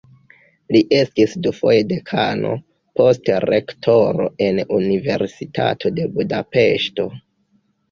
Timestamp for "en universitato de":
4.47-6.11